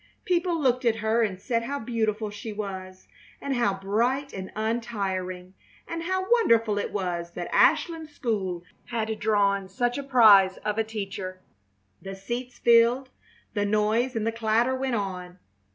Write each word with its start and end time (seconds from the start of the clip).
People 0.25 0.59
looked 0.59 0.83
at 0.83 0.95
her 0.95 1.21
and 1.21 1.39
said 1.39 1.61
how 1.61 1.77
beautiful 1.79 2.31
she 2.31 2.51
was, 2.51 3.07
and 3.39 3.53
how 3.55 3.75
bright 3.75 4.33
and 4.33 4.49
untiring; 4.55 5.53
and 5.87 6.01
how 6.01 6.25
wonderful 6.31 6.79
it 6.79 6.91
was 6.91 7.29
that 7.33 7.53
Ashland 7.53 8.09
School 8.09 8.63
had 8.85 9.19
drawn 9.19 9.69
such 9.69 9.99
a 9.99 10.03
prize 10.03 10.57
of 10.65 10.79
a 10.79 10.83
teacher. 10.83 11.39
The 12.01 12.15
seats 12.15 12.57
filled, 12.57 13.11
the 13.53 13.63
noise 13.63 14.15
and 14.15 14.25
the 14.25 14.31
clatter 14.31 14.73
went 14.73 14.95
on. 14.95 15.37